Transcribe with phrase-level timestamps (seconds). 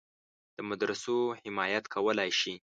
[0.55, 2.53] د مدرسو حمایت کولای شي.